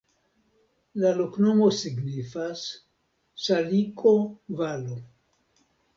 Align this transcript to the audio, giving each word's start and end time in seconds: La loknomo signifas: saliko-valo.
La 1.03 1.11
loknomo 1.17 1.67
signifas: 1.81 2.63
saliko-valo. 3.49 4.99